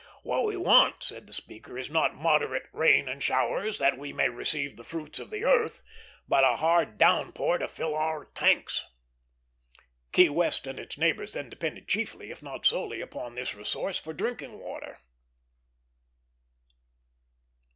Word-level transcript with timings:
"What 0.23 0.45
we 0.45 0.57
want," 0.57 1.03
said 1.03 1.27
the 1.27 1.31
speaker, 1.33 1.77
"is 1.77 1.87
not 1.87 2.15
'moderate 2.15 2.69
rain 2.73 3.07
and 3.07 3.21
showers, 3.21 3.77
that 3.77 3.99
we 3.99 4.11
may 4.11 4.29
receive 4.29 4.75
the 4.75 4.83
fruits 4.83 5.19
of 5.19 5.29
the 5.29 5.43
earth,' 5.45 5.83
but 6.27 6.43
a 6.43 6.55
hard 6.55 6.97
down 6.97 7.31
pour 7.31 7.59
to 7.59 7.67
fill 7.67 7.93
our 7.93 8.25
tanks." 8.25 8.87
Key 10.11 10.29
West 10.29 10.65
and 10.65 10.79
its 10.79 10.97
neighbors 10.97 11.33
then 11.33 11.51
depended 11.51 11.87
chiefly, 11.87 12.31
if 12.31 12.41
not 12.41 12.65
solely, 12.65 12.99
upon 12.99 13.35
this 13.35 13.53
resource 13.53 13.99
for 13.99 14.11
drinking 14.11 14.59
water. 14.59 14.97